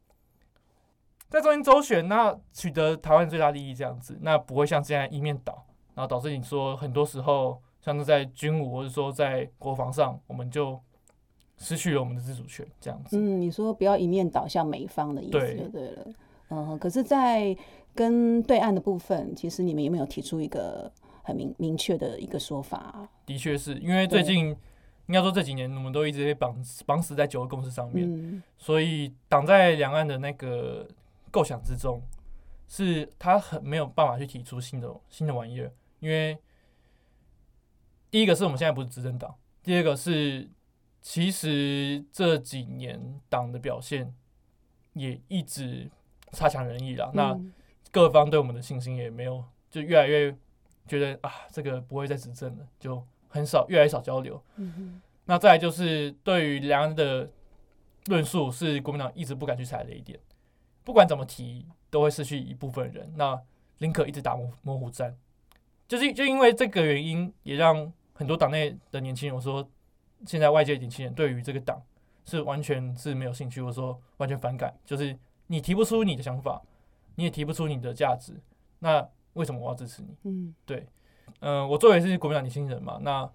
[1.30, 5.64] 在中间周旋，那取得台湾最大利益这样子，那不会像现在一面倒，
[5.94, 10.78] 然后导致你说很多时候像是在军武或者说在国防上，我们就
[11.56, 13.16] 失去了我们的自主权这样子。
[13.16, 16.06] 嗯，你说不要一面倒向美方的意思对就对了。
[16.48, 17.56] 嗯，可是，在
[17.94, 20.90] 跟对岸的部分，其实你们有没有提出一个
[21.22, 23.08] 很明明确的一个说法啊？
[23.24, 24.48] 的确是因为最近
[25.06, 26.56] 应该说这几年我们都一直被绑
[26.86, 30.88] 绑死在九个共识上面，嗯所以挡在两岸的那个
[31.30, 32.02] 构想之中，
[32.68, 36.38] 是他很没有办法去提出新的新的玩意儿，因为
[38.10, 40.48] 第一个是我们现在不是执政党，第二个是
[41.00, 44.14] 其实这几年党的表现
[44.92, 45.90] 也一直
[46.32, 47.10] 差强人意啦。
[47.14, 47.52] 那嗯
[47.92, 50.32] 各方对我们的信心也没有，就越来越
[50.86, 54.40] 觉得啊，这个不会再执政了，就很少，越来越少交流。
[54.54, 57.28] 嗯哼那再来就是对于两岸的
[58.06, 60.18] 论述，是国民党一直不敢去踩的一点，
[60.84, 63.12] 不管怎么提，都会失去一部分人。
[63.16, 63.40] 那
[63.78, 65.16] 林可一直打模模糊战，
[65.88, 69.68] 就是就因为这个原因，也让很多党内的年轻人，我说
[70.26, 71.82] 现在外界年轻人对于这个党
[72.24, 75.16] 是完全是没有兴趣，或者说完全反感，就是
[75.46, 76.60] 你提不出你的想法，
[77.14, 78.34] 你也提不出你的价值，
[78.78, 80.16] 那为什么我要支持你？
[80.24, 80.86] 嗯对
[81.40, 83.30] 嗯、我作为是国民党年轻人嘛，那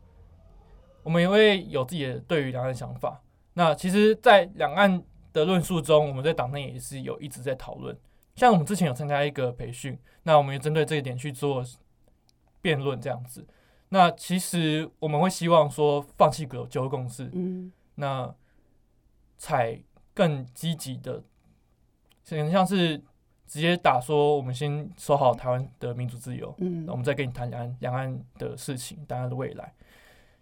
[1.02, 3.22] 我们也会有自己的对于两岸的想法。
[3.54, 5.02] 那其实，在两岸
[5.36, 7.96] 的论述中，我们在党内也是有一直在讨论。
[8.36, 11.62] 像我们之前有参加一个培训，那我们也针对这一点去做
[12.62, 13.46] 辩论，这样子。
[13.90, 18.34] 那其实我们会希望说，放弃九九二共识，嗯那
[19.38, 19.78] 采
[20.14, 21.22] 更积极的，
[22.30, 22.98] 很像是
[23.46, 29.74] 直接打说，我们先守好台湾的民主自由，嗯那我，们再跟你谈两岸两岸的事情，两岸的未来。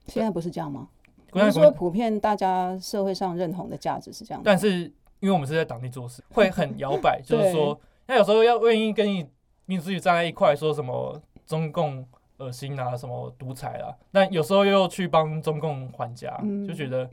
[0.08, 0.90] 现在不是这样吗？
[1.34, 4.44] 国家不是说普遍大家社会上认同的价值是这样吗？
[4.46, 4.82] 但是
[5.20, 9.26] 因为我们是在党内做事，会很摇摆， 就是说，那有时候要愿意跟你
[9.66, 12.06] 民主自己站在一块，说什么中共
[12.38, 17.10] 恶心啊，什么独裁啊，但有时候又去帮中共还家，嗯就觉得，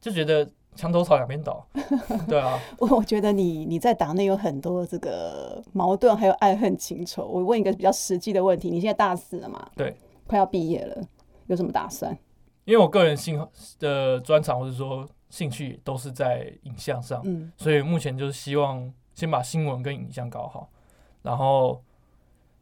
[0.00, 1.66] 就觉得墙头草两边倒，
[2.28, 7.26] 对啊，我我觉得你你在党内有很多这个矛盾，还有爱恨情仇。
[7.26, 9.68] 我问一个比较实际的问题：你现在大四了嘛？
[9.76, 9.94] 对，
[10.26, 11.02] 快要毕业了，
[11.46, 12.16] 有什么打算？
[12.64, 13.46] 因为我个人兴
[13.78, 20.68] 的专长或者说兴趣都是在影像上，嗯所以目前就是希望先把新闻跟影像搞好，
[21.22, 21.82] 然后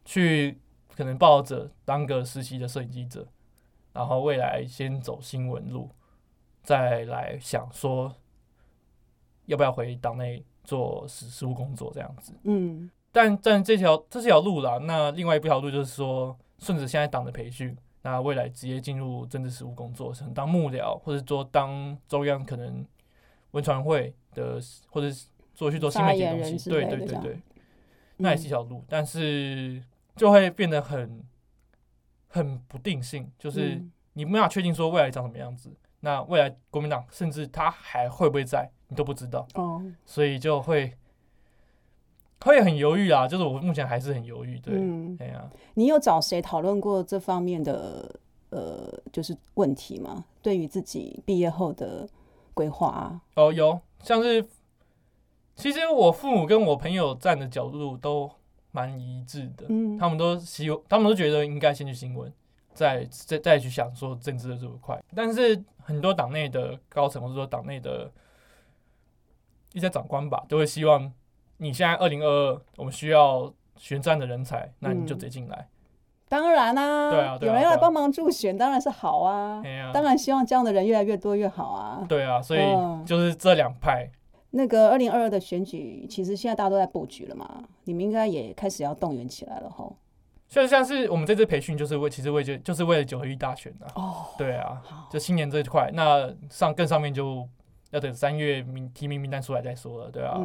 [0.05, 0.61] 去
[0.95, 3.27] 可能抱着当个实习的摄影记者，
[3.93, 5.91] 然后未来先走新闻路，
[6.63, 8.15] 再来想说
[9.47, 12.35] 要不要回党内做实实务工作这样子。
[12.45, 22.87] 嗯但但这条这是条路啦，那另外一条路就是说，顺着现在党的培训，那未来直接进入政治实务工作，可能当幕僚，或者说当中央可能
[23.51, 27.41] 文传会的，或者是做去做新媒体的东西，对对对对，
[28.19, 29.83] 那也是一条路，但是
[30.15, 31.25] 就会变得很
[32.29, 33.91] 很不定性，就是嗯。
[34.17, 39.45] 你没法确定说未来长什么样子，那未来国民党甚至他还会不会在，你都不知道。
[39.55, 40.97] 哦，所以就会
[42.45, 48.15] 会很犹豫啊，就是我目前还是很犹豫，对，嗯，哎呀、你有找谁讨论过这方面的
[48.51, 50.25] 呃，就是问题吗？
[50.43, 52.07] 对于自己毕业后的
[52.53, 54.47] 规划啊，哦，有像是，
[55.57, 58.31] 其实我父母跟我朋友站的角度都
[58.73, 62.31] 蛮一致的，嗯，他们都希他们都觉得应该先去新闻，
[62.75, 68.13] 再再再去想说政治的这一块，但是很多党内的高层或者说党内的
[69.73, 71.11] 一些长官吧，都会希望
[71.59, 75.19] 你现在二零二二，我们需要选战的人才，那你就嗯。
[75.19, 75.69] 直接进来，
[76.29, 79.63] 当然啦、对啊对啊对啊有人要来帮忙助选，当然是好啊。
[79.93, 82.05] 当然希望这样的人越来越多越好啊。
[82.09, 83.05] 对啊，所以嗯。
[83.05, 84.11] 就是这两派，
[84.51, 89.97] 那个二零二二的选举，其实现在大家都在布局了嘛，你们应该也开始要动员起来了吼。
[90.49, 94.81] 就像是我们这次培训，就是为其实为就就是为了九合一大选的、哦，对啊，
[95.11, 97.49] 就新年这一块，那上更上面就
[97.91, 100.41] 要等三月名提名名单出来再说了，对啊。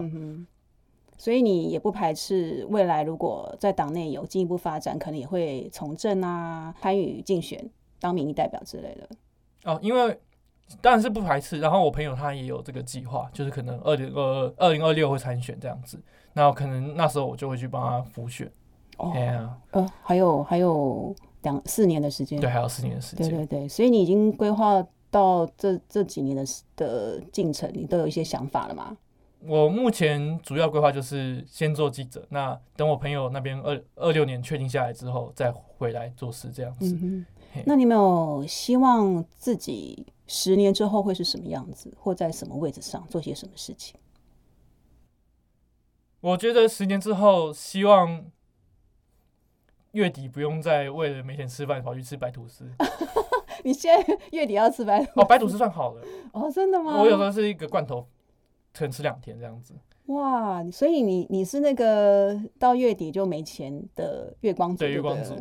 [1.20, 9.10] 所以你也不排斥未来如果在党内有进一步发展，可能也会从政啊，参与竞选当民意代表之类的。
[9.66, 10.18] 哦，因为
[10.80, 16.02] 当然是不排斥，然后我朋友他也有这个计划，就是可能二零二二零二六会参选这样子，
[16.32, 18.50] 那可能那时候我就会去帮他辅选，
[18.98, 19.12] 哦
[19.74, 22.40] 呃，还有还有两四年的时间。
[22.40, 26.46] 对，还有四年的时间，对对对，所以你已经规划到这这几年的
[26.78, 28.96] 的进程，你都有一些想法了吗？
[29.42, 36.98] 我目前主要规划就是先做记者，那等我朋友那边二二六年确定下来之后，再回来做事这样子。
[37.02, 37.26] 嗯，
[37.66, 43.98] 那你有没有希望自己十年之后会是什么样子，或在什么位置上做些什么事情？
[46.22, 48.26] 我觉得十年之后，希望
[49.94, 52.70] 月底不用再为了没钱吃饭跑去吃白吐司。
[53.64, 56.02] 你现在月底要吃白哦，白吐司算好了，
[56.34, 57.02] 哦，真的吗？
[57.02, 58.06] 我有时候是一个罐头，
[58.80, 59.74] 可能吃两天这样子。
[60.06, 65.36] 哇，所以你你是那个到月底就没钱的月光族，对，月光族，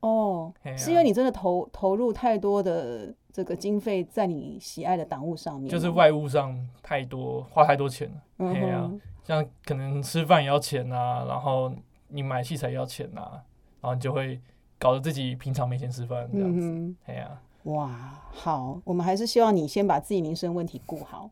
[0.00, 8.22] 哦，啊是因为你真的投投入太多的这个经费在你喜爱的党务上面，就是外务上太多，花太多钱了。
[8.38, 8.92] 嗯嘿啊，
[9.24, 11.72] 像可能吃饭也要钱啊，然后
[12.08, 13.42] 你买器材也要钱啊，
[13.80, 14.38] 然后你就会
[14.78, 16.66] 搞得自己平常没钱吃饭这样子。
[16.68, 21.30] 嗯呀、哇，好，我们还是希望你先把自己民生问题顾好。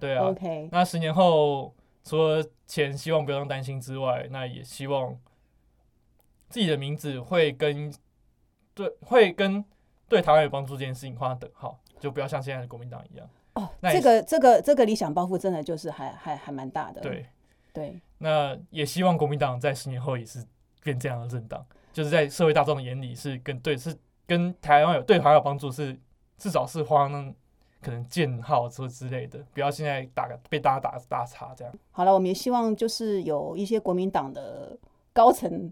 [0.00, 0.24] 对啊。
[0.26, 5.18] OK，那十年后，除了钱希望不用担心之外，那也希望
[6.48, 7.92] 自己的名字会跟
[8.74, 9.64] 对会跟
[10.08, 13.28] 对台湾有帮助这件事情画上等号，就不要像现在的国民党一样。
[13.54, 17.00] 哦，那这个这个这个理想抱负真的就是还还还蛮大的。
[17.00, 17.26] 对，
[17.72, 20.44] 对，那也希望国民党在十年后也是
[20.82, 25.96] 变这样的政党，就是在社会大众的眼里是跟对是跟台湾有对台湾有帮助，是
[26.36, 27.32] 至少是花那
[27.84, 31.74] 可能建号之之类的，不要现在打被大家打打叉这样。
[31.90, 34.74] 好了，我们也希望就是有一些国民党的
[35.12, 35.70] 高层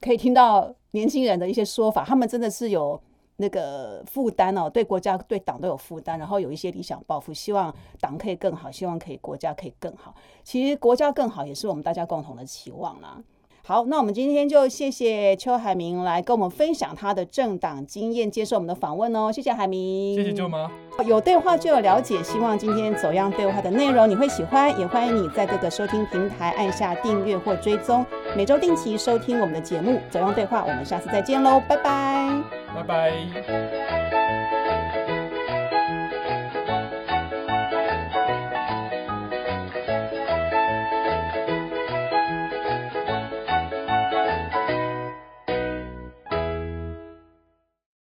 [0.00, 3.00] 可以听到年轻人的一些说法，他们真的是有
[3.36, 10.14] 那个负担哦，对国家对党都有负担，然后有一些理想抱负，希望党可以更好，希望可以国家可以更好。
[10.42, 13.22] 其实国家更好也是我们大家共同的期望啦。
[13.64, 19.30] 好，那我们今天就谢谢邱海明来跟我们分享他的政党经验，接受我们的访问哦。
[19.30, 20.68] 谢谢海明，谢谢舅妈。
[21.06, 28.04] 有对话就有了解，希望今天走样对话的内容你会喜欢，也欢迎你在各个收听平台按下订阅或追踪，
[28.36, 32.42] 每周定期收听我们的节目《走样对话》，我们下次再见喽，拜拜。
[32.74, 34.61] 拜拜。